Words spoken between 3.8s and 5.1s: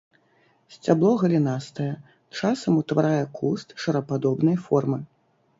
шарападобнай формы.